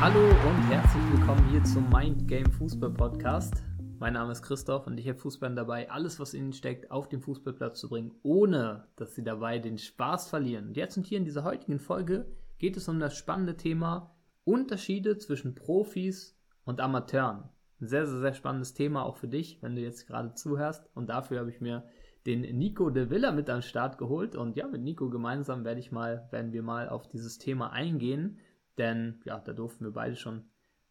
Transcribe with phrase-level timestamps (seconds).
[0.00, 3.62] Hallo und herzlich willkommen hier zum Mind Game Fußball Podcast.
[3.98, 7.10] Mein Name ist Christoph und ich habe Fußballern dabei, alles, was in ihnen steckt, auf
[7.10, 10.68] den Fußballplatz zu bringen, ohne dass sie dabei den Spaß verlieren.
[10.68, 12.24] Und jetzt und hier in dieser heutigen Folge
[12.58, 17.50] geht es um das spannende Thema Unterschiede zwischen Profis und Amateuren.
[17.82, 20.88] Ein sehr, sehr, sehr spannendes Thema auch für dich, wenn du jetzt gerade zuhörst.
[20.94, 21.84] Und dafür habe ich mir
[22.24, 24.34] den Nico de Villa mit an den Start geholt.
[24.34, 28.38] Und ja, mit Nico gemeinsam werde ich mal, werden wir mal auf dieses Thema eingehen.
[28.78, 30.50] Denn ja, da durften wir beide schon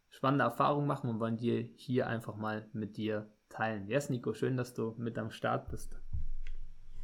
[0.10, 3.88] spannende Erfahrungen machen und wollen dir hier einfach mal mit dir teilen.
[3.88, 5.96] Yes, Nico, schön, dass du mit am Start bist.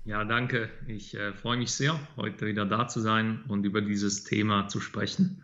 [0.03, 0.69] Ja, danke.
[0.87, 4.79] Ich äh, freue mich sehr, heute wieder da zu sein und über dieses Thema zu
[4.79, 5.43] sprechen.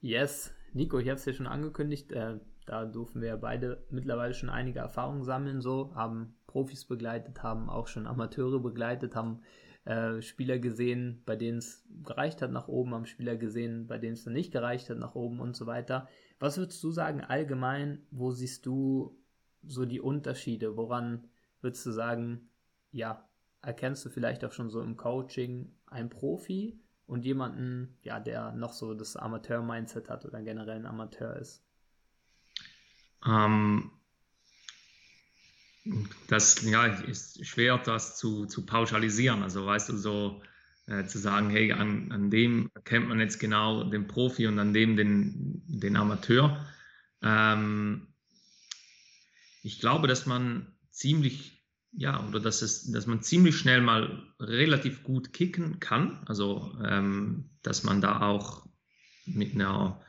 [0.00, 2.12] Yes, Nico, ich habe es dir schon angekündigt.
[2.12, 7.42] Äh, da durften wir ja beide mittlerweile schon einige Erfahrungen sammeln, so haben Profis begleitet,
[7.42, 9.40] haben auch schon Amateure begleitet, haben
[9.84, 14.14] äh, Spieler gesehen, bei denen es gereicht hat nach oben, haben Spieler gesehen, bei denen
[14.14, 16.08] es dann nicht gereicht hat nach oben und so weiter.
[16.38, 19.16] Was würdest du sagen allgemein, wo siehst du
[19.64, 20.76] so die Unterschiede?
[20.76, 21.28] Woran
[21.60, 22.48] würdest du sagen,
[22.90, 23.28] ja,
[23.60, 28.72] erkennst du vielleicht auch schon so im Coaching einen Profi und jemanden, ja, der noch
[28.72, 31.64] so das Amateur-Mindset hat oder generell ein Amateur ist?
[33.26, 33.90] Ähm,
[36.28, 39.42] das ja, ist schwer, das zu, zu pauschalisieren.
[39.42, 40.42] Also weißt du, so
[40.86, 44.72] äh, zu sagen, hey, an, an dem erkennt man jetzt genau den Profi und an
[44.72, 46.64] dem den, den Amateur.
[47.22, 48.08] Ähm,
[49.62, 55.02] ich glaube, dass man ziemlich, ja, oder dass es, dass man ziemlich schnell mal relativ
[55.02, 56.22] gut kicken kann.
[56.26, 58.66] Also, ähm, dass man da auch
[59.26, 60.00] mit einer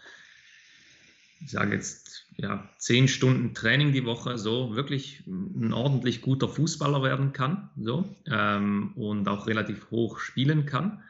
[1.44, 7.04] ich sage jetzt, ja, zehn Stunden Training die Woche so wirklich ein ordentlich guter Fußballer
[7.04, 11.04] werden kann so, ähm, und auch relativ hoch spielen kann.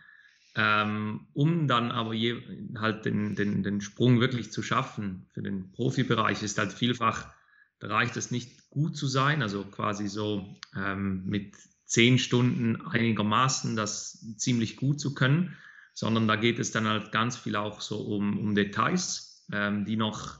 [0.55, 2.35] Ähm, um dann aber je,
[2.77, 7.33] halt den, den, den Sprung wirklich zu schaffen für den Profibereich ist halt vielfach,
[7.79, 11.55] da reicht es nicht gut zu sein, also quasi so ähm, mit
[11.85, 15.57] zehn Stunden einigermaßen das ziemlich gut zu können,
[15.93, 19.97] sondern da geht es dann halt ganz viel auch so um, um Details, ähm, die
[19.97, 20.39] noch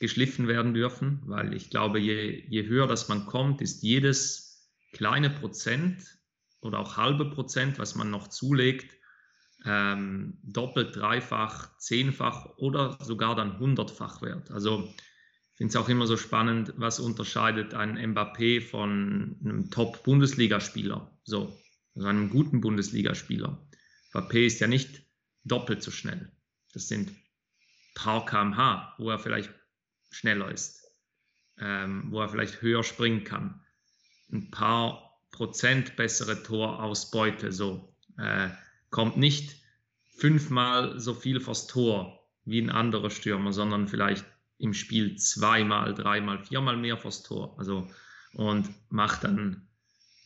[0.00, 5.30] geschliffen werden dürfen, weil ich glaube, je, je höher das man kommt, ist jedes kleine
[5.30, 6.18] Prozent
[6.60, 8.96] oder auch halbe Prozent, was man noch zulegt,
[9.64, 14.50] ähm, doppelt, dreifach, zehnfach oder sogar dann hundertfach wert.
[14.50, 21.18] Also ich finde es auch immer so spannend, was unterscheidet ein Mbappé von einem Top-Bundesligaspieler,
[21.24, 21.58] so,
[21.96, 23.60] also einem guten Bundesligaspieler.
[24.12, 25.02] Mbappé ist ja nicht
[25.44, 26.30] doppelt so schnell.
[26.72, 27.10] Das sind
[27.98, 29.52] paar kmh, wo er vielleicht
[30.10, 30.82] schneller ist,
[31.58, 33.60] ähm, wo er vielleicht höher springen kann.
[34.32, 38.48] Ein paar Prozent bessere Torausbeute, so äh,
[38.90, 39.56] kommt nicht
[40.16, 44.24] fünfmal so viel vors Tor wie ein anderer Stürmer, sondern vielleicht
[44.58, 47.56] im Spiel zweimal, dreimal, viermal mehr vors Tor.
[47.58, 47.90] Also
[48.32, 49.68] und macht dann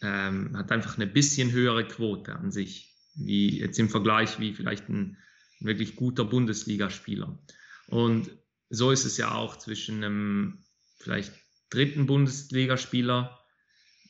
[0.03, 4.89] ähm, hat einfach eine bisschen höhere Quote an sich, wie jetzt im Vergleich wie vielleicht
[4.89, 5.17] ein,
[5.61, 7.39] ein wirklich guter Bundesligaspieler.
[7.89, 8.31] Und
[8.71, 10.65] so ist es ja auch zwischen einem
[10.99, 11.33] vielleicht
[11.71, 13.39] dritten Bundesligaspieler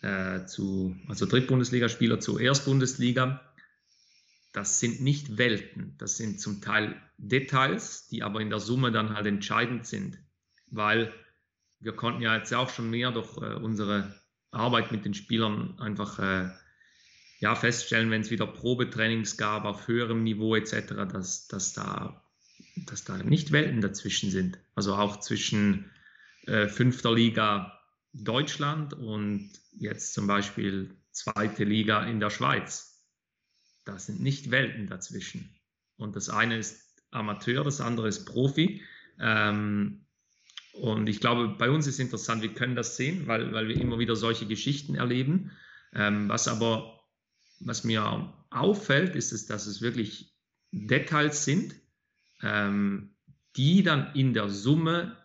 [0.03, 3.41] äh, zu, also Drittbundesligaspieler zu Erstbundesliga.
[4.53, 9.15] Das sind nicht Welten, das sind zum Teil Details, die aber in der Summe dann
[9.15, 10.19] halt entscheidend sind,
[10.67, 11.13] weil
[11.81, 14.15] wir konnten ja jetzt auch schon mehr durch äh, unsere
[14.51, 16.51] Arbeit mit den Spielern einfach äh,
[17.41, 22.23] ja, feststellen, wenn es wieder Probetrainings gab auf höherem Niveau etc., dass, dass da
[22.77, 24.59] dass da nicht Welten dazwischen sind.
[24.75, 25.91] Also auch zwischen
[26.47, 27.79] äh, fünfter Liga
[28.13, 33.03] Deutschland und jetzt zum Beispiel zweite Liga in der Schweiz.
[33.85, 35.55] Da sind nicht Welten dazwischen.
[35.97, 38.83] Und das eine ist Amateur, das andere ist Profi.
[39.19, 40.07] Ähm,
[40.73, 43.99] und ich glaube, bei uns ist interessant, wir können das sehen, weil, weil wir immer
[43.99, 45.53] wieder solche Geschichten erleben.
[45.95, 47.01] Ähm, was aber,
[47.61, 50.35] was mir auffällt, ist es, dass es wirklich
[50.71, 51.75] Details sind,
[52.43, 53.15] ähm,
[53.57, 55.17] die dann in der Summe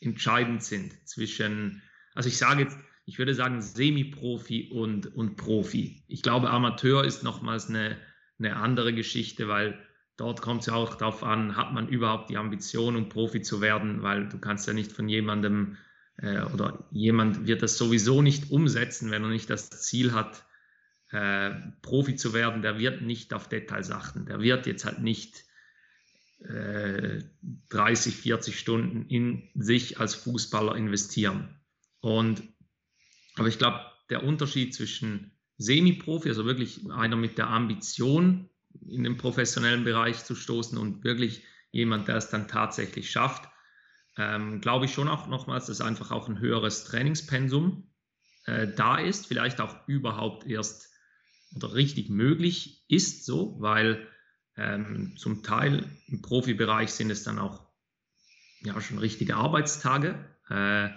[0.00, 1.82] entscheidend sind zwischen,
[2.14, 6.04] also ich sage jetzt, ich würde sagen Semi-Profi und, und Profi.
[6.08, 7.96] Ich glaube, Amateur ist nochmals eine,
[8.38, 9.78] eine andere Geschichte, weil
[10.18, 13.60] dort kommt es ja auch darauf an, hat man überhaupt die Ambition, um Profi zu
[13.60, 15.78] werden, weil du kannst ja nicht von jemandem
[16.18, 20.44] äh, oder jemand wird das sowieso nicht umsetzen, wenn er nicht das Ziel hat,
[21.10, 21.50] äh,
[21.80, 24.26] Profi zu werden, der wird nicht auf Details achten.
[24.26, 25.44] Der wird jetzt halt nicht
[26.40, 31.58] 30, 40 Stunden in sich als Fußballer investieren.
[32.00, 32.42] Und,
[33.36, 33.80] aber ich glaube,
[34.10, 38.48] der Unterschied zwischen Semi-Profi, also wirklich einer mit der Ambition,
[38.86, 41.42] in den professionellen Bereich zu stoßen und wirklich
[41.72, 43.48] jemand, der es dann tatsächlich schafft.
[44.16, 47.90] Ähm, glaube ich schon auch nochmals, dass einfach auch ein höheres Trainingspensum
[48.46, 50.88] äh, da ist, vielleicht auch überhaupt erst
[51.54, 54.06] oder richtig möglich ist, so, weil
[54.58, 57.66] ähm, zum Teil im Profibereich sind es dann auch
[58.62, 60.16] ja, schon richtige Arbeitstage,
[60.48, 60.88] äh,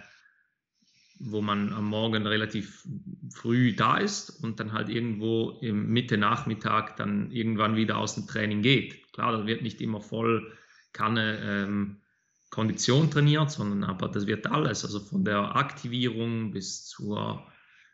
[1.19, 2.83] wo man am Morgen relativ
[3.31, 8.25] früh da ist und dann halt irgendwo im Mitte Nachmittag dann irgendwann wieder aus dem
[8.25, 9.13] Training geht.
[9.13, 10.57] Klar, da wird nicht immer voll
[10.93, 12.01] Kanne ähm,
[12.49, 17.45] Kondition trainiert, sondern aber das wird alles, also von der Aktivierung bis zur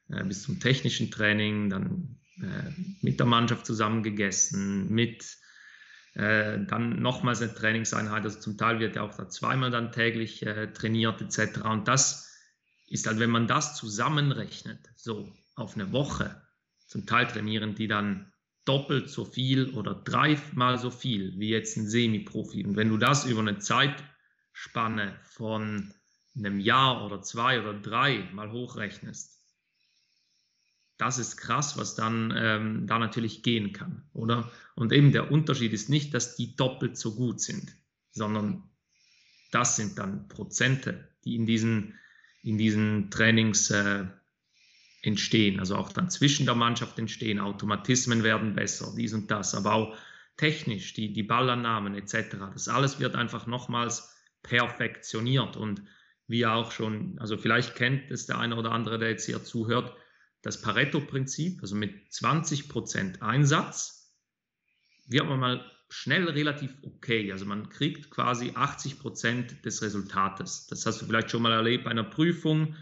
[0.09, 2.71] äh, bis zum technischen Training, dann äh,
[3.01, 5.37] mit der Mannschaft zusammen gegessen, mit
[6.17, 10.43] äh, dann nochmals eine Trainingseinheit, also zum Teil wird ja auch da zweimal dann täglich
[10.43, 11.61] äh, trainiert etc.
[11.61, 12.35] Und das
[12.87, 16.41] ist halt, wenn man das zusammenrechnet, so auf eine Woche,
[16.87, 18.33] zum Teil trainieren die dann
[18.65, 22.65] doppelt so viel oder dreimal so viel wie jetzt ein Semi-Profi.
[22.65, 25.93] Und wenn du das über eine Zeitspanne von
[26.35, 29.36] einem Jahr oder zwei oder drei mal hochrechnest,
[30.97, 34.51] das ist krass, was dann ähm, da natürlich gehen kann, oder?
[34.75, 37.71] Und eben der Unterschied ist nicht, dass die doppelt so gut sind,
[38.11, 38.63] sondern
[39.51, 41.99] das sind dann Prozente, die in diesen,
[42.41, 44.05] in diesen Trainings äh,
[45.03, 49.73] entstehen, also auch dann zwischen der Mannschaft entstehen, Automatismen werden besser, dies und das, aber
[49.73, 49.97] auch
[50.35, 52.37] technisch, die, die Ballannahmen etc.
[52.53, 55.83] Das alles wird einfach nochmals perfektioniert und
[56.27, 59.95] wie auch schon, also vielleicht kennt es der eine oder andere, der jetzt hier zuhört,
[60.47, 64.13] das Pareto-Prinzip, also mit 20% Einsatz,
[65.07, 67.31] wird man mal schnell relativ okay.
[67.31, 70.67] Also man kriegt quasi 80% des Resultates.
[70.67, 72.75] Das hast du vielleicht schon mal erlebt bei einer Prüfung,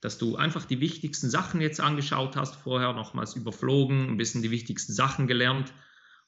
[0.00, 4.50] dass du einfach die wichtigsten Sachen jetzt angeschaut hast, vorher nochmals überflogen, ein bisschen die
[4.50, 5.74] wichtigsten Sachen gelernt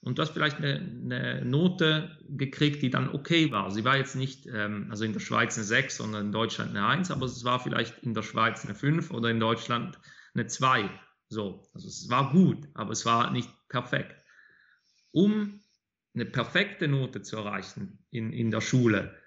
[0.03, 3.71] und du hast vielleicht eine, eine, Note gekriegt, die dann okay war.
[3.71, 6.85] Sie war jetzt nicht, ähm, also in der Schweiz eine 6, sondern in Deutschland eine
[6.85, 9.97] 1, aber es war vielleicht in der Schweiz eine 5 oder in Deutschland
[10.33, 10.89] eine 2.
[11.29, 14.15] So, also es war gut, aber es war nicht perfekt.
[15.11, 15.61] Um
[16.13, 19.17] eine perfekte Note zu erreichen in, in der Schule,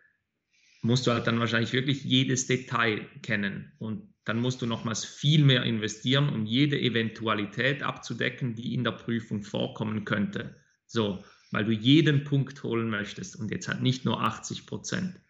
[0.82, 5.44] musst du halt dann wahrscheinlich wirklich jedes Detail kennen und dann musst du nochmals viel
[5.44, 10.56] mehr investieren, um jede Eventualität abzudecken, die in der Prüfung vorkommen könnte.
[10.86, 15.20] So, weil du jeden Punkt holen möchtest und jetzt halt nicht nur 80 Prozent.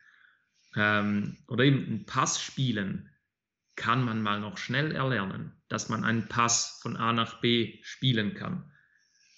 [0.77, 3.11] Ähm, oder eben ein Pass spielen
[3.77, 8.35] kann man mal noch schnell erlernen, dass man einen Pass von A nach B spielen
[8.35, 8.73] kann.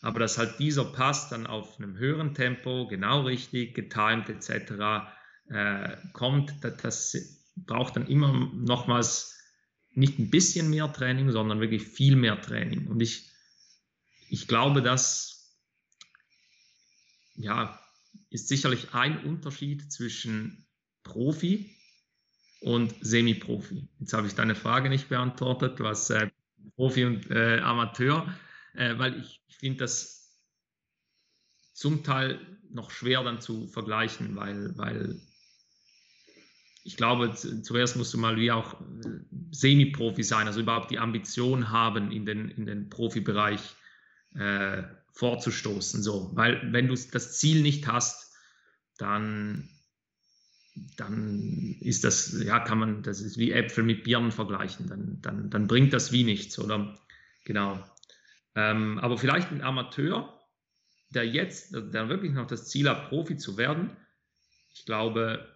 [0.00, 5.10] Aber dass halt dieser Pass dann auf einem höheren Tempo, genau richtig, getimed etc.
[5.48, 9.36] Äh, kommt, das, das braucht dann immer nochmals
[9.90, 12.86] nicht ein bisschen mehr Training, sondern wirklich viel mehr Training.
[12.86, 13.28] Und ich,
[14.28, 15.56] ich glaube, das
[17.34, 17.80] ja,
[18.30, 20.66] ist sicherlich ein Unterschied zwischen
[21.02, 21.74] Profi
[22.60, 23.88] und Semi-Profi.
[24.00, 26.28] Jetzt habe ich deine Frage nicht beantwortet, was äh,
[26.76, 28.32] Profi und äh, Amateur,
[28.74, 30.18] äh, weil ich, ich finde das
[31.72, 32.40] zum Teil
[32.70, 35.20] noch schwer dann zu vergleichen, weil, weil
[36.84, 39.20] ich glaube, zuerst musst du mal wie auch äh,
[39.52, 43.60] Semi-Profi sein, also überhaupt die Ambition haben, in den, in den Profibereich
[44.34, 44.82] äh,
[45.12, 46.02] vorzustoßen.
[46.02, 46.30] So.
[46.34, 48.32] Weil wenn du das Ziel nicht hast,
[48.96, 49.68] dann
[50.96, 55.50] dann ist das, ja, kann man, das ist wie Äpfel mit Birnen vergleichen, dann, dann,
[55.50, 56.98] dann bringt das wie nichts, oder?
[57.44, 57.82] Genau.
[58.54, 60.38] Ähm, aber vielleicht ein Amateur,
[61.10, 63.96] der jetzt, der wirklich noch das Ziel hat, Profi zu werden,
[64.74, 65.46] ich glaube,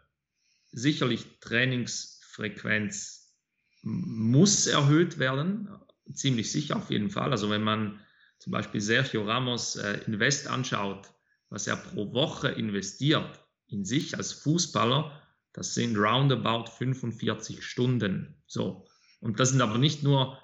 [0.71, 3.35] sicherlich Trainingsfrequenz
[3.83, 5.69] muss erhöht werden,
[6.13, 7.31] ziemlich sicher auf jeden Fall.
[7.31, 8.01] Also wenn man
[8.39, 11.13] zum Beispiel Sergio Ramos äh, Invest anschaut,
[11.49, 13.41] was er pro Woche investiert,
[13.73, 15.21] in sich als Fußballer,
[15.53, 18.35] das sind roundabout 45 Stunden.
[18.47, 18.87] So.
[19.21, 20.39] Und das sind aber nicht nur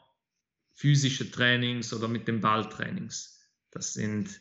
[0.74, 3.40] physische Trainings oder mit dem Balltrainings.
[3.70, 4.40] Das sind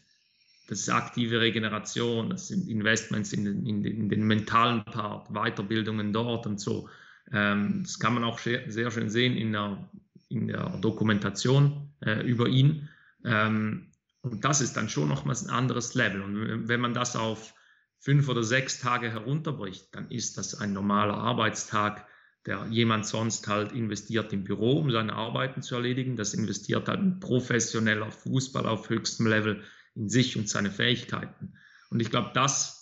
[0.67, 5.29] das ist aktive Regeneration, das sind Investments in den, in den, in den mentalen Part,
[5.29, 6.89] Weiterbildungen dort und so.
[7.31, 9.89] Ähm, das kann man auch sehr, sehr schön sehen in der,
[10.27, 12.89] in der Dokumentation äh, über ihn.
[13.23, 13.91] Ähm,
[14.21, 16.21] und das ist dann schon nochmals ein anderes Level.
[16.21, 17.53] Und wenn man das auf
[17.99, 22.07] fünf oder sechs Tage herunterbricht, dann ist das ein normaler Arbeitstag,
[22.45, 26.15] der jemand sonst halt investiert im Büro, um seine Arbeiten zu erledigen.
[26.15, 29.63] Das investiert halt ein professioneller Fußball auf höchstem Level
[29.95, 31.57] in sich und seine Fähigkeiten.
[31.89, 32.77] Und ich glaube, das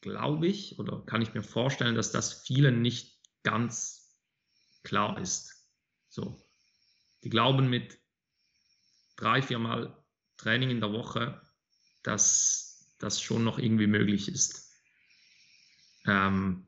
[0.00, 4.16] glaube ich oder kann ich mir vorstellen, dass das vielen nicht ganz
[4.82, 5.68] klar ist.
[6.08, 6.42] So.
[7.22, 7.98] Die glauben mit
[9.16, 9.96] drei, viermal
[10.38, 11.40] Training in der Woche,
[12.02, 12.69] dass
[13.00, 14.70] das schon noch irgendwie möglich ist.
[16.06, 16.66] Ähm,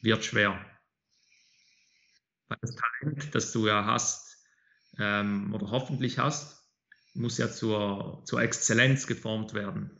[0.00, 0.64] wird schwer.
[2.48, 4.38] Weil das Talent, das du ja hast
[4.98, 6.62] ähm, oder hoffentlich hast,
[7.14, 9.90] muss ja zur, zur Exzellenz geformt werden.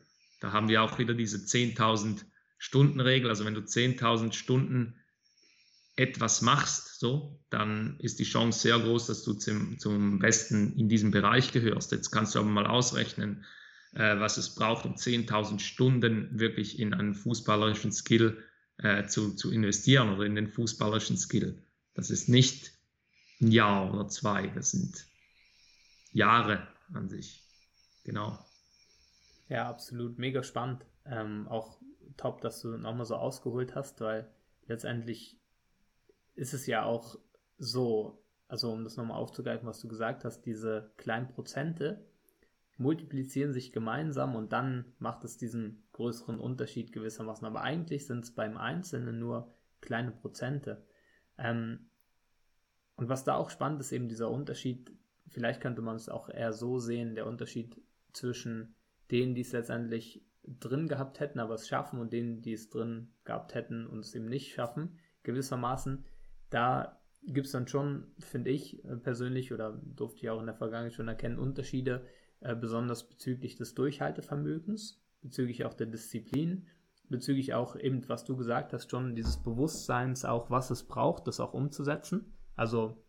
[0.40, 2.24] Da haben wir auch wieder diese 10.000
[2.58, 3.30] Stunden Regel.
[3.30, 5.00] Also wenn du 10.000 Stunden
[5.96, 10.88] etwas machst, so, dann ist die Chance sehr groß, dass du zum, zum Besten in
[10.88, 11.92] diesem Bereich gehörst.
[11.92, 13.44] Jetzt kannst du aber mal ausrechnen,
[13.94, 18.42] äh, was es braucht, um 10.000 Stunden wirklich in einen fußballerischen Skill
[18.78, 21.62] äh, zu, zu investieren oder in den fußballerischen Skill.
[21.94, 22.72] Das ist nicht
[23.40, 25.06] ein Jahr oder zwei, das sind
[26.12, 27.42] Jahre an sich.
[28.04, 28.38] Genau.
[29.48, 30.18] Ja, absolut.
[30.18, 30.84] Mega spannend.
[31.06, 31.80] Ähm, auch
[32.16, 34.28] top, dass du nochmal so ausgeholt hast, weil
[34.66, 35.38] letztendlich
[36.34, 37.18] ist es ja auch
[37.58, 42.04] so, also um das nochmal aufzugreifen, was du gesagt hast, diese kleinen Prozente
[42.76, 47.47] multiplizieren sich gemeinsam und dann macht es diesen größeren Unterschied gewissermaßen.
[47.47, 50.85] Aber eigentlich sind es beim Einzelnen nur kleine Prozente.
[51.38, 51.90] Ähm,
[52.97, 54.93] und was da auch spannend ist, eben dieser Unterschied,
[55.28, 57.81] vielleicht könnte man es auch eher so sehen, der Unterschied
[58.12, 58.75] zwischen
[59.11, 63.12] denen, die es letztendlich drin gehabt hätten, aber es schaffen und denen, die es drin
[63.25, 66.04] gehabt hätten und es eben nicht schaffen, gewissermaßen,
[66.50, 70.54] da gibt es dann schon, finde ich äh, persönlich oder durfte ich auch in der
[70.54, 72.07] Vergangenheit schon erkennen, Unterschiede,
[72.44, 76.66] äh, besonders bezüglich des Durchhaltevermögens, bezüglich auch der Disziplin,
[77.08, 81.40] bezüglich auch eben, was du gesagt hast, schon dieses Bewusstseins auch, was es braucht, das
[81.40, 82.34] auch umzusetzen.
[82.54, 83.02] Also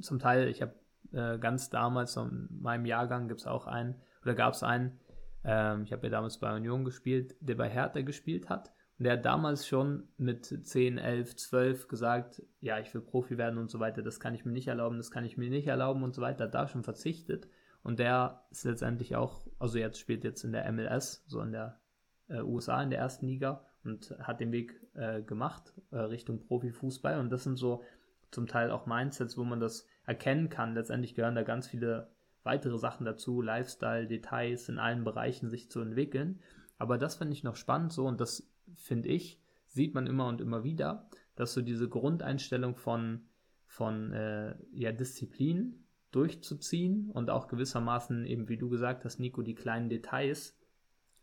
[0.00, 0.74] zum Teil, ich habe
[1.12, 5.00] äh, ganz damals, in meinem Jahrgang gibt es auch einen, oder gab es einen,
[5.44, 8.70] ähm, ich habe ja damals bei Union gespielt, der bei Hertha gespielt hat.
[8.98, 13.58] Und der hat damals schon mit 10, 11, 12 gesagt, ja, ich will Profi werden
[13.58, 16.02] und so weiter, das kann ich mir nicht erlauben, das kann ich mir nicht erlauben
[16.02, 17.48] und so weiter, da schon verzichtet.
[17.88, 21.80] Und der ist letztendlich auch, also jetzt spielt jetzt in der MLS, so in der
[22.28, 27.18] äh, USA in der ersten Liga und hat den Weg äh, gemacht äh, Richtung Profifußball.
[27.18, 27.82] Und das sind so
[28.30, 30.74] zum Teil auch Mindsets, wo man das erkennen kann.
[30.74, 32.10] Letztendlich gehören da ganz viele
[32.42, 36.40] weitere Sachen dazu, Lifestyle, Details in allen Bereichen sich zu entwickeln.
[36.76, 40.42] Aber das finde ich noch spannend so und das finde ich, sieht man immer und
[40.42, 43.22] immer wieder, dass so diese Grundeinstellung von,
[43.64, 49.54] von äh, ja, Disziplin durchzuziehen und auch gewissermaßen eben, wie du gesagt hast, Nico, die
[49.54, 50.56] kleinen Details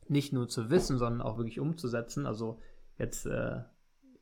[0.08, 2.26] nicht nur zu wissen, sondern auch wirklich umzusetzen.
[2.26, 2.60] Also
[2.98, 3.62] jetzt, äh,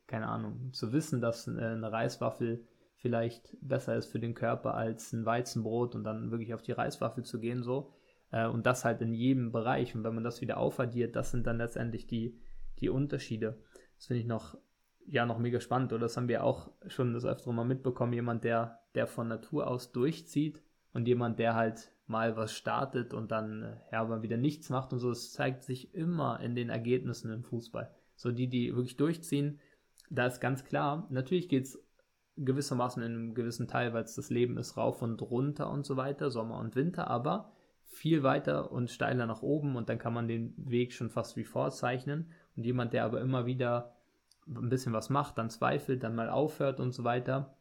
[0.07, 2.65] keine Ahnung, zu wissen, dass äh, eine Reiswaffel
[2.95, 7.25] vielleicht besser ist für den Körper als ein Weizenbrot und dann wirklich auf die Reiswaffel
[7.25, 7.91] zu gehen so.
[8.31, 9.95] Äh, und das halt in jedem Bereich.
[9.95, 12.39] Und wenn man das wieder aufaddiert, das sind dann letztendlich die,
[12.79, 13.57] die Unterschiede.
[13.97, 14.57] Das finde ich noch,
[15.07, 15.93] ja, noch mega spannend.
[15.93, 18.13] Oder das haben wir auch schon das öftere mal mitbekommen.
[18.13, 20.61] Jemand, der, der von Natur aus durchzieht
[20.93, 24.93] und jemand, der halt mal was startet und dann äh, ja, aber wieder nichts macht
[24.93, 25.09] und so.
[25.09, 27.91] Das zeigt sich immer in den Ergebnissen im Fußball.
[28.15, 29.59] So die, die wirklich durchziehen,
[30.09, 31.83] da ist ganz klar, natürlich geht es
[32.37, 35.97] gewissermaßen in einem gewissen Teil, weil es das Leben ist, rauf und runter und so
[35.97, 37.51] weiter, Sommer und Winter, aber
[37.83, 41.43] viel weiter und steiler nach oben und dann kann man den Weg schon fast wie
[41.43, 42.31] vorzeichnen.
[42.55, 43.95] Und jemand, der aber immer wieder
[44.47, 47.57] ein bisschen was macht, dann zweifelt, dann mal aufhört und so weiter,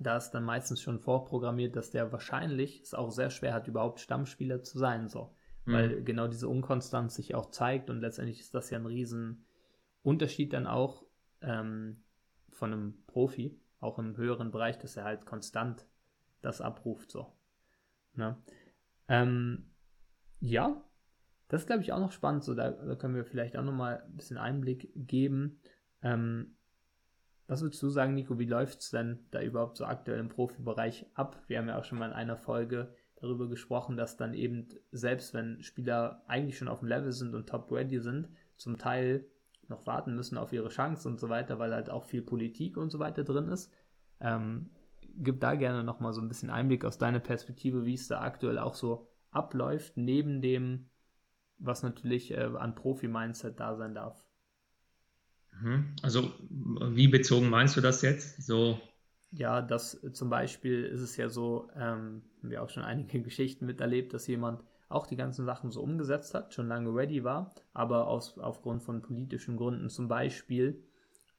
[0.00, 4.00] da ist dann meistens schon vorprogrammiert, dass der wahrscheinlich es auch sehr schwer hat, überhaupt
[4.00, 5.34] Stammspieler zu sein, so.
[5.66, 5.72] Mhm.
[5.72, 9.46] Weil genau diese Unkonstanz sich auch zeigt und letztendlich ist das ja ein riesen
[10.02, 11.04] Unterschied dann auch
[11.40, 12.02] ähm,
[12.50, 15.86] von einem Profi, auch im höheren Bereich, dass er halt konstant
[16.42, 17.32] das abruft, so.
[18.14, 18.36] Ne?
[19.08, 19.70] Ähm,
[20.40, 20.82] ja,
[21.48, 22.44] das ist, glaube ich, auch noch spannend.
[22.44, 25.60] So, da, da, können wir vielleicht auch noch mal ein bisschen Einblick geben.
[26.04, 26.54] Ähm,
[27.46, 31.06] was würdest du sagen, Nico, wie läuft es denn da überhaupt so aktuell im Profibereich
[31.14, 31.42] ab?
[31.48, 35.34] Wir haben ja auch schon mal in einer Folge darüber gesprochen, dass dann eben, selbst
[35.34, 39.26] wenn Spieler eigentlich schon auf dem Level sind und top ready sind, zum Teil
[39.68, 42.90] noch warten müssen auf ihre Chance und so weiter, weil halt auch viel Politik und
[42.90, 43.72] so weiter drin ist.
[44.20, 44.70] Ähm,
[45.16, 48.58] gib da gerne nochmal so ein bisschen Einblick aus deiner Perspektive, wie es da aktuell
[48.58, 50.90] auch so abläuft, neben dem,
[51.58, 54.24] was natürlich äh, an Profi-Mindset da sein darf.
[55.60, 55.96] Mhm.
[56.02, 58.42] Also, wie bezogen meinst du das jetzt?
[58.42, 58.80] So.
[59.30, 63.66] Ja, das zum Beispiel ist es ja so, ähm, haben wir auch schon einige Geschichten
[63.66, 68.06] miterlebt, dass jemand auch die ganzen Sachen so umgesetzt hat, schon lange ready war, aber
[68.06, 70.84] aus, aufgrund von politischen Gründen zum Beispiel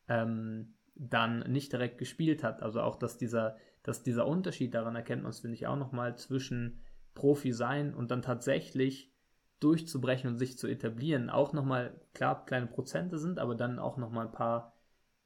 [0.10, 2.62] ähm, dann nicht direkt gespielt hat.
[2.62, 6.18] Also auch, dass dieser, dass dieser Unterschied daran erkennt man es, finde ich, auch nochmal
[6.18, 6.82] zwischen
[7.14, 9.15] Profi sein und dann tatsächlich
[9.60, 11.30] durchzubrechen und sich zu etablieren.
[11.30, 14.76] Auch nochmal, klar, kleine Prozente sind, aber dann auch nochmal ein paar,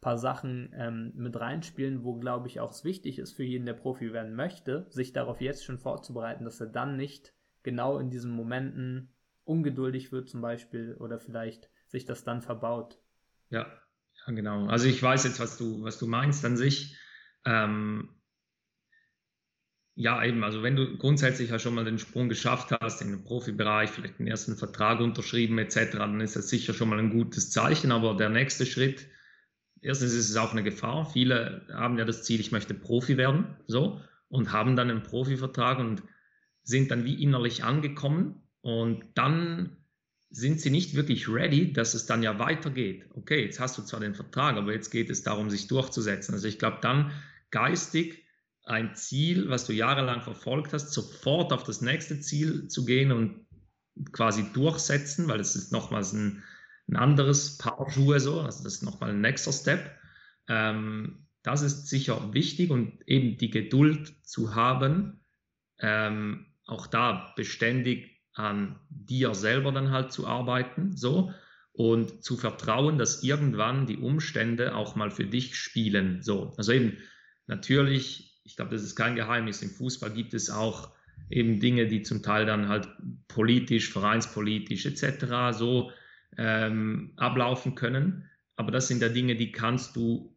[0.02, 3.74] paar Sachen ähm, mit reinspielen, wo, glaube ich, auch es wichtig ist für jeden, der
[3.74, 7.34] Profi werden möchte, sich darauf jetzt schon vorzubereiten, dass er dann nicht
[7.64, 13.00] genau in diesen Momenten ungeduldig wird zum Beispiel oder vielleicht sich das dann verbaut.
[13.50, 13.66] Ja,
[14.26, 14.68] ja genau.
[14.68, 16.96] Also ich weiß jetzt, was du, was du meinst an sich.
[17.46, 18.19] Ähm,
[20.00, 23.22] ja, eben, also wenn du grundsätzlich ja schon mal den Sprung geschafft hast in den
[23.22, 27.52] Profibereich, vielleicht den ersten Vertrag unterschrieben etc., dann ist das sicher schon mal ein gutes
[27.52, 27.92] Zeichen.
[27.92, 29.08] Aber der nächste Schritt,
[29.82, 31.12] erstens ist es auch eine Gefahr.
[31.12, 35.80] Viele haben ja das Ziel, ich möchte Profi werden, so, und haben dann einen Profivertrag
[35.80, 36.02] und
[36.64, 39.84] sind dann wie innerlich angekommen und dann
[40.30, 43.10] sind sie nicht wirklich ready, dass es dann ja weitergeht.
[43.16, 46.34] Okay, jetzt hast du zwar den Vertrag, aber jetzt geht es darum, sich durchzusetzen.
[46.36, 47.12] Also ich glaube, dann
[47.52, 48.29] geistig
[48.66, 53.46] ein Ziel, was du jahrelang verfolgt hast, sofort auf das nächste Ziel zu gehen und
[54.12, 56.44] quasi durchsetzen, weil es ist nochmals ein,
[56.88, 59.92] ein anderes Paar Schuhe so, also das ist nochmal ein nächster Step.
[60.48, 65.24] Ähm, das ist sicher wichtig und eben die Geduld zu haben,
[65.80, 71.34] ähm, auch da beständig an dir selber dann halt zu arbeiten, so
[71.72, 76.54] und zu vertrauen, dass irgendwann die Umstände auch mal für dich spielen, so.
[76.58, 76.98] Also eben
[77.48, 79.62] natürlich, ich glaube, das ist kein Geheimnis.
[79.62, 80.90] Im Fußball gibt es auch
[81.30, 82.90] eben Dinge, die zum Teil dann halt
[83.28, 85.56] politisch, vereinspolitisch etc.
[85.56, 85.92] so
[86.36, 88.28] ähm, ablaufen können.
[88.56, 90.36] Aber das sind ja Dinge, die kannst du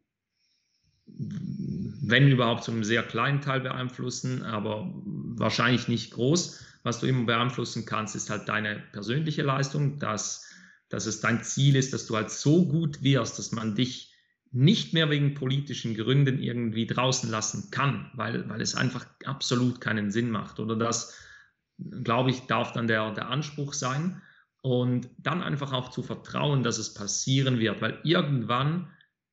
[1.07, 6.65] wenn überhaupt, zu einem sehr kleinen Teil beeinflussen, aber wahrscheinlich nicht groß.
[6.85, 10.47] Was du immer beeinflussen kannst, ist halt deine persönliche Leistung, dass,
[10.89, 14.12] dass es dein Ziel ist, dass du halt so gut wirst, dass man dich
[14.53, 20.11] nicht mehr wegen politischen Gründen irgendwie draußen lassen kann, weil, weil es einfach absolut keinen
[20.11, 20.61] Sinn macht.
[20.61, 21.19] Oder das,
[22.05, 24.21] glaube ich, darf dann der, der Anspruch sein.
[24.61, 28.91] Und dann einfach auch zu vertrauen, dass es passieren wird, weil irgendwann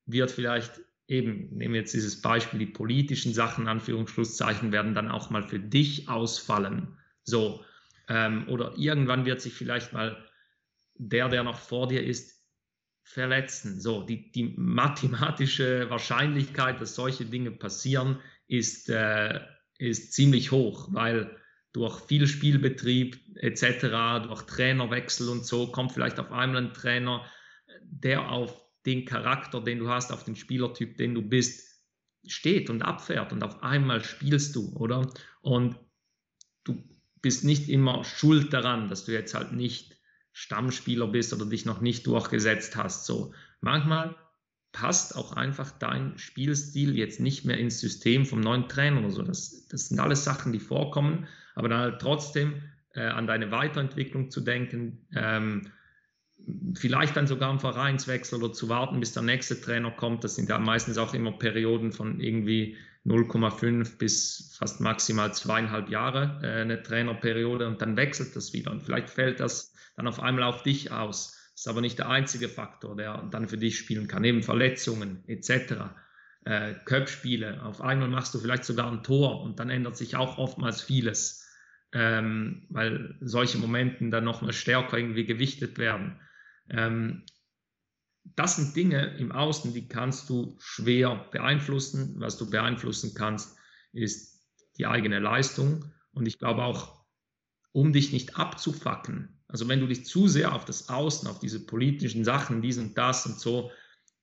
[0.08, 5.30] wird vielleicht eben, nehmen wir jetzt dieses Beispiel, die politischen Sachen, Anführungsschlusszeichen, werden dann auch
[5.30, 6.98] mal für dich ausfallen.
[7.24, 7.64] So.
[8.08, 10.18] Ähm, oder irgendwann wird sich vielleicht mal
[10.96, 12.39] der, der noch vor dir ist,
[13.10, 13.82] verletzen.
[13.82, 19.40] So, die, die mathematische Wahrscheinlichkeit, dass solche Dinge passieren, ist, äh,
[19.80, 21.36] ist ziemlich hoch, weil
[21.74, 27.26] durch viel Spielbetrieb etc., durch Trainerwechsel und so, kommt vielleicht auf einmal ein Trainer,
[27.82, 31.84] der auf den Charakter, den du hast, auf den Spielertyp, den du bist,
[32.28, 35.12] steht und abfährt und auf einmal spielst du, oder?
[35.42, 35.78] Und
[36.64, 36.84] du
[37.22, 39.99] bist nicht immer schuld daran, dass du jetzt halt nicht
[40.32, 43.06] Stammspieler bist oder dich noch nicht durchgesetzt hast.
[43.06, 44.16] So, manchmal
[44.72, 49.24] passt auch einfach dein Spielstil jetzt nicht mehr ins System vom neuen Trainer oder so.
[49.24, 52.62] Das, das sind alles Sachen, die vorkommen, aber dann halt trotzdem
[52.94, 55.72] äh, an deine Weiterentwicklung zu denken, ähm,
[56.76, 60.24] vielleicht dann sogar am Vereinswechsel oder zu warten, bis der nächste Trainer kommt.
[60.24, 66.40] Das sind ja meistens auch immer Perioden von irgendwie 0,5 bis fast maximal zweieinhalb Jahre
[66.44, 68.72] äh, eine Trainerperiode und dann wechselt das wieder.
[68.72, 71.52] Und vielleicht fällt das dann auf einmal auf dich aus.
[71.52, 74.22] Das ist aber nicht der einzige Faktor, der dann für dich spielen kann.
[74.22, 75.92] Neben Verletzungen etc.
[76.46, 77.62] Äh, Köpfspiele.
[77.64, 81.46] Auf einmal machst du vielleicht sogar ein Tor und dann ändert sich auch oftmals vieles,
[81.92, 86.22] ähm, weil solche Momente dann nochmal stärker irgendwie gewichtet werden.
[86.70, 87.26] Ähm,
[88.24, 92.16] das sind Dinge im Außen, die kannst du schwer beeinflussen.
[92.20, 93.58] Was du beeinflussen kannst,
[93.92, 95.92] ist die eigene Leistung.
[96.14, 97.04] Und ich glaube auch,
[97.74, 101.66] um dich nicht abzufacken, also wenn du dich zu sehr auf das Außen, auf diese
[101.66, 103.72] politischen Sachen, dies und das und so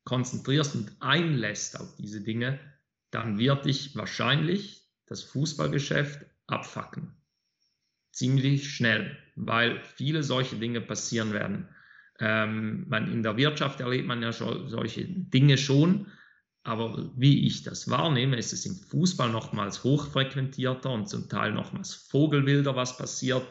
[0.04, 2.60] konzentrierst und einlässt auf diese Dinge,
[3.10, 7.12] dann wird dich wahrscheinlich das Fußballgeschäft abfacken.
[8.12, 11.68] Ziemlich schnell, weil viele solche Dinge passieren werden.
[12.20, 16.06] Ähm, man, in der Wirtschaft erlebt man ja schon solche Dinge schon,
[16.62, 21.94] aber wie ich das wahrnehme, ist es im Fußball nochmals hochfrequentierter und zum Teil nochmals
[21.94, 23.46] vogelwilder, was passiert.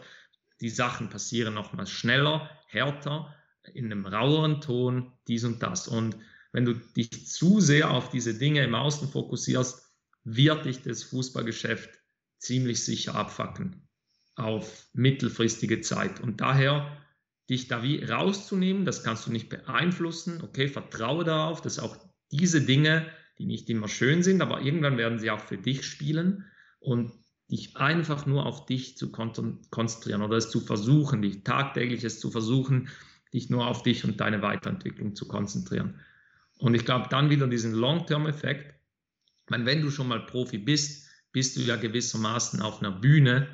[0.61, 3.35] Die Sachen passieren nochmals schneller, härter,
[3.73, 5.87] in einem raueren Ton, dies und das.
[5.87, 6.17] Und
[6.51, 9.89] wenn du dich zu sehr auf diese Dinge im Außen fokussierst,
[10.23, 11.89] wird dich das Fußballgeschäft
[12.39, 13.87] ziemlich sicher abfacken
[14.35, 16.19] auf mittelfristige Zeit.
[16.19, 17.01] Und daher
[17.49, 20.41] dich da wie rauszunehmen, das kannst du nicht beeinflussen.
[20.41, 21.97] Okay, vertraue darauf, dass auch
[22.31, 23.05] diese Dinge,
[23.37, 26.45] die nicht immer schön sind, aber irgendwann werden sie auch für dich spielen
[26.79, 27.11] und
[27.49, 32.31] dich einfach nur auf dich zu konzentrieren oder es zu versuchen, dich tagtäglich es zu
[32.31, 32.89] versuchen,
[33.34, 35.99] dich nur auf dich und deine Weiterentwicklung zu konzentrieren.
[36.58, 38.73] Und ich glaube dann wieder diesen Long-Term-Effekt,
[39.47, 43.47] wenn du schon mal Profi bist, bist du ja gewissermaßen auf einer Bühne,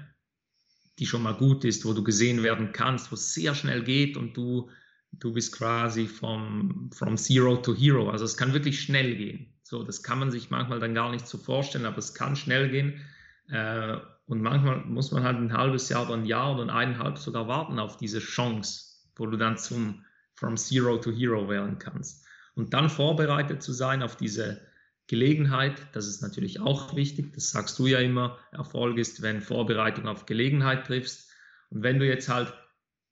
[1.00, 4.16] die schon mal gut ist, wo du gesehen werden kannst, wo es sehr schnell geht
[4.18, 4.70] und du,
[5.14, 8.10] du bist quasi vom from Zero to Hero.
[8.10, 9.52] Also es kann wirklich schnell gehen.
[9.64, 12.70] So, das kann man sich manchmal dann gar nicht so vorstellen, aber es kann schnell
[12.70, 13.02] gehen.
[13.52, 17.48] Äh, Und manchmal muss man halt ein halbes Jahr oder ein Jahr oder eineinhalb sogar
[17.48, 22.26] warten auf diese Chance, wo du dann zum From Zero to Hero werden kannst.
[22.56, 24.62] Und dann vorbereitet zu sein auf diese
[25.08, 30.08] Gelegenheit, das ist natürlich auch wichtig, das sagst du ja immer, Erfolg ist, wenn Vorbereitung
[30.08, 31.30] auf Gelegenheit triffst.
[31.70, 32.54] Und wenn du jetzt halt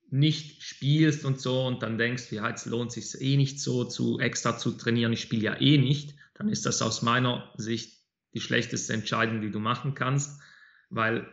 [0.10, 4.19] nicht spielst und so und dann denkst, ja, jetzt lohnt sich eh nicht so zu
[4.19, 7.99] extra zu trainieren, ich spiele ja eh nicht, dann ist das aus meiner Sicht
[8.34, 10.42] die schlechteste Entscheidung, die du machen kannst,
[10.89, 11.28] weil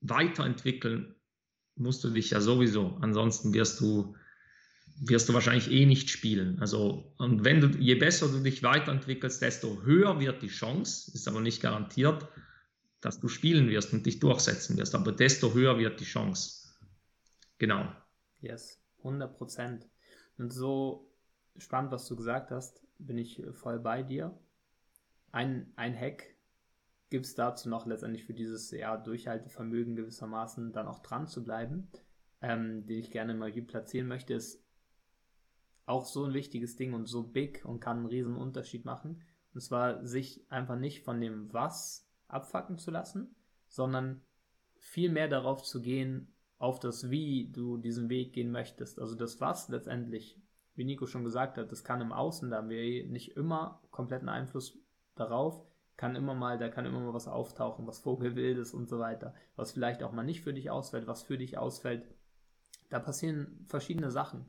[0.00, 1.14] weiterentwickeln
[1.76, 2.98] musst du dich ja sowieso.
[3.00, 4.16] Ansonsten wirst du,
[5.00, 6.58] wirst du wahrscheinlich eh nicht spielen.
[6.60, 11.28] Also, und wenn du, je besser du dich weiterentwickelst, desto höher wird die Chance, ist
[11.28, 12.28] aber nicht garantiert,
[13.00, 16.68] dass du spielen wirst und dich durchsetzen wirst, aber desto höher wird die Chance.
[17.58, 17.90] Genau.
[18.40, 19.88] Yes, 100 Prozent.
[20.38, 21.12] Und so
[21.56, 24.36] spannend, was du gesagt hast, bin ich voll bei dir.
[25.32, 26.32] Ein, ein Hack
[27.10, 31.90] gibt es dazu noch letztendlich für dieses ja, Durchhaltevermögen gewissermaßen dann auch dran zu bleiben,
[32.40, 34.62] ähm, den ich gerne mal hier platzieren möchte, ist
[35.86, 39.22] auch so ein wichtiges Ding und so big und kann einen riesen Unterschied machen.
[39.54, 43.34] Und zwar sich einfach nicht von dem Was abfacken zu lassen,
[43.68, 44.22] sondern
[44.76, 48.98] viel mehr darauf zu gehen, auf das Wie du diesen Weg gehen möchtest.
[48.98, 50.40] Also das Was letztendlich,
[50.74, 54.28] wie Nico schon gesagt hat, das kann im Außen, da haben wir nicht immer kompletten
[54.28, 54.78] Einfluss
[55.14, 55.64] darauf,
[55.96, 59.72] kann immer mal, da kann immer mal was auftauchen, was Vogelwildes und so weiter, was
[59.72, 62.06] vielleicht auch mal nicht für dich ausfällt, was für dich ausfällt.
[62.90, 64.46] Da passieren verschiedene Sachen.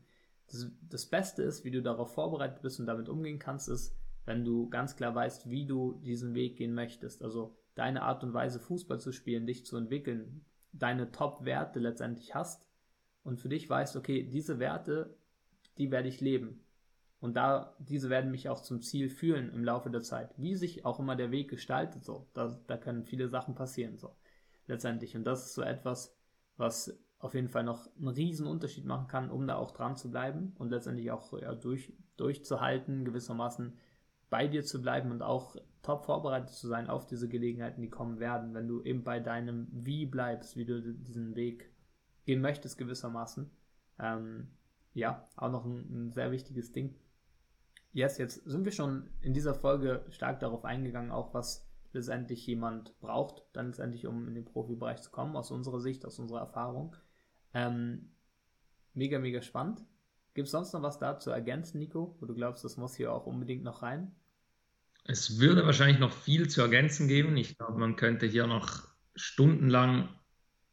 [0.48, 3.96] Das, das Beste ist, wie du darauf vorbereitet bist und damit umgehen kannst, ist,
[4.26, 7.24] wenn du ganz klar weißt, wie du diesen Weg gehen möchtest.
[7.24, 12.66] Also deine Art und Weise, Fußball zu spielen, dich zu entwickeln, deine Top-Werte letztendlich hast
[13.24, 15.16] und für dich weißt, okay, diese Werte,
[15.78, 16.64] die werde ich leben.
[17.24, 20.34] Und da, diese werden mich auch zum Ziel führen im Laufe der Zeit.
[20.36, 22.28] Wie sich auch immer der Weg gestaltet, so.
[22.34, 24.14] Da, da können viele Sachen passieren, so.
[24.68, 25.16] Letztendlich.
[25.16, 26.14] Und das ist so etwas,
[26.58, 30.12] was auf jeden Fall noch einen riesen Unterschied machen kann, um da auch dran zu
[30.12, 33.80] bleiben und letztendlich auch ja, durch, durchzuhalten, gewissermaßen
[34.30, 38.20] bei dir zu bleiben und auch top vorbereitet zu sein auf diese Gelegenheiten, die kommen
[38.20, 41.72] werden, wenn du eben bei deinem Wie bleibst, wie du diesen Weg
[42.26, 43.50] gehen möchtest, gewissermaßen.
[44.00, 44.50] Ähm,
[44.94, 46.94] ja, auch noch ein, ein sehr wichtiges Ding.
[47.94, 53.00] Yes, jetzt sind wir schon in dieser Folge stark darauf eingegangen, auch was letztendlich jemand
[53.00, 56.96] braucht, dann letztendlich, um in den Profibereich zu kommen, aus unserer Sicht, aus unserer Erfahrung.
[57.54, 58.12] Ähm,
[58.96, 59.86] mega, mega spannend.
[60.34, 63.14] Gibt es sonst noch was da zu ergänzen, Nico, wo du glaubst, das muss hier
[63.14, 64.16] auch unbedingt noch rein?
[65.06, 67.38] Es würde wahrscheinlich noch viel zu ergänzen geben.
[67.38, 70.10] Ich glaube, man könnte hier noch stundenlang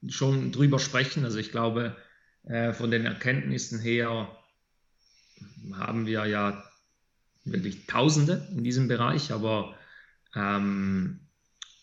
[0.09, 1.25] schon drüber sprechen.
[1.25, 1.97] Also ich glaube,
[2.45, 4.35] äh, von den Erkenntnissen her
[5.75, 6.65] haben wir ja
[7.45, 9.75] wirklich Tausende in diesem Bereich, aber
[10.35, 11.21] ähm,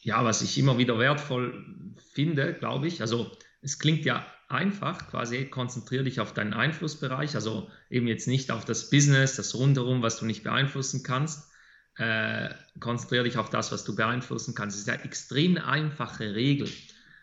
[0.02, 1.66] ja, was ich immer wieder wertvoll
[2.14, 7.70] finde, glaube ich, also es klingt ja einfach, quasi konzentriere dich auf deinen Einflussbereich, also
[7.90, 11.52] eben jetzt nicht auf das Business, das rundherum, was du nicht beeinflussen kannst,
[11.98, 14.78] äh, konzentriere dich auf das, was du beeinflussen kannst.
[14.78, 16.70] Es ist eine extrem einfache Regel,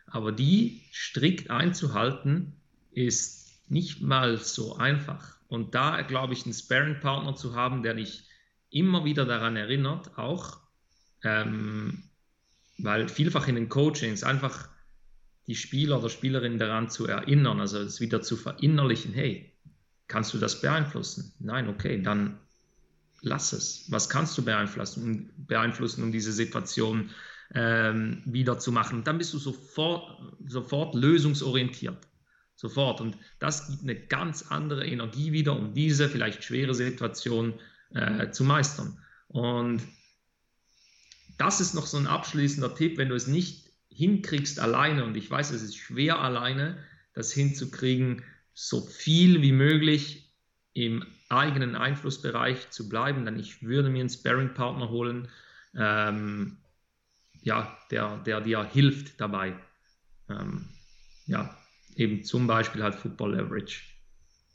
[0.07, 2.53] aber die strikt einzuhalten,
[2.93, 5.37] ist nicht mal so einfach.
[5.49, 8.29] Und da, glaube ich, einen Sparing-Partner zu haben, der dich
[8.71, 10.59] immer wieder daran erinnert, auch,
[11.23, 12.05] ähm,
[12.79, 14.69] weil vielfach in den Coachings einfach
[15.47, 19.53] die Spieler oder Spielerinnen daran zu erinnern, also es wieder zu verinnerlichen, hey,
[20.09, 21.33] kannst du das beeinflussen?
[21.39, 22.39] Nein, okay, dann
[23.21, 23.87] lass es.
[23.91, 27.11] Was kannst du beeinflussen, beeinflussen um diese Situation
[27.55, 29.05] ähm, wieder zu machen?
[29.05, 31.99] Dann bist du sofort, sofort lösungsorientiert.
[32.57, 33.01] Sofort.
[33.01, 37.55] Und das gibt eine ganz andere Energie wieder, um diese vielleicht schwere Situation
[37.95, 38.99] äh, zu meistern.
[39.29, 39.83] Und
[41.39, 45.31] das ist noch so ein abschließender Tipp, wenn du es nicht hinkriegst alleine, und ich
[45.31, 46.79] weiß, es ist schwer alleine,
[47.13, 50.33] das hinzukriegen, so viel wie möglich
[50.73, 55.29] im eigenen Einflussbereich zu bleiben, dann ich würde mir einen Sparring-Partner holen,
[55.77, 56.59] ähm,
[57.43, 59.55] ja, der, der dir hilft dabei.
[60.29, 60.69] Ähm,
[61.27, 61.57] ja,
[61.97, 63.95] eben zum Beispiel halt Football Leverage.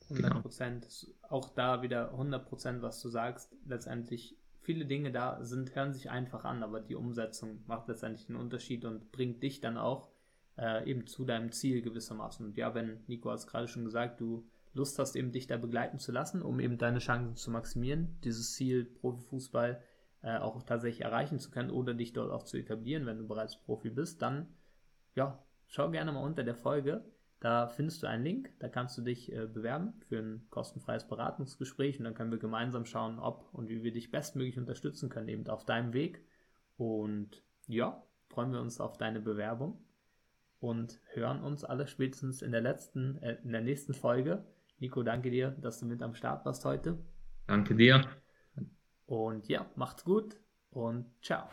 [0.10, 0.88] 100 Prozent.
[1.06, 1.16] Genau.
[1.30, 3.56] Auch da wieder 100 Prozent, was du sagst.
[3.66, 8.40] Letztendlich viele Dinge da sind, hören sich einfach an, aber die Umsetzung macht letztendlich einen
[8.40, 10.10] Unterschied und bringt dich dann auch
[10.58, 12.46] äh, eben zu deinem Ziel gewissermaßen.
[12.46, 15.58] Und ja, wenn Nico hat es gerade schon gesagt, du Lust hast, eben dich da
[15.58, 19.82] begleiten zu lassen, um eben deine Chancen zu maximieren, dieses Ziel Profifußball
[20.22, 23.60] äh, auch tatsächlich erreichen zu können oder dich dort auch zu etablieren, wenn du bereits
[23.60, 24.48] Profi bist, dann
[25.16, 27.04] ja, schau gerne mal unter der Folge.
[27.40, 31.98] Da findest du einen Link, da kannst du dich äh, bewerben für ein kostenfreies Beratungsgespräch
[31.98, 35.48] und dann können wir gemeinsam schauen, ob und wie wir dich bestmöglich unterstützen können, eben
[35.48, 36.22] auf deinem Weg.
[36.76, 39.82] Und ja, freuen wir uns auf deine Bewerbung
[40.60, 44.46] und hören uns alle spätestens in der letzten, äh, in der nächsten Folge.
[44.80, 46.98] Nico, danke dir, dass du mit am Start warst heute.
[47.48, 48.06] Danke dir.
[49.06, 50.38] Und ja, macht's gut
[50.72, 51.50] und ciao.